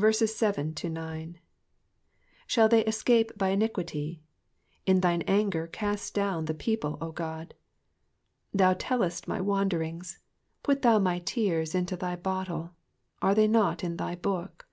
[0.00, 0.74] 7
[2.46, 4.22] Shall they escape by iniquity?
[4.86, 7.54] in thine anger cast down the people, O God.'
[8.54, 10.20] 8 Thou tellest my wanderings:
[10.62, 12.76] put thou my tears into thy bottle:
[13.20, 14.68] are they not in thy book